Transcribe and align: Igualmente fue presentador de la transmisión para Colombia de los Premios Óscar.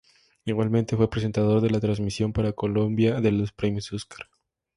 Igualmente 0.45 0.97
fue 0.97 1.11
presentador 1.11 1.61
de 1.61 1.69
la 1.69 1.79
transmisión 1.79 2.33
para 2.33 2.53
Colombia 2.53 3.21
de 3.21 3.31
los 3.31 3.51
Premios 3.51 3.93
Óscar. 3.93 4.25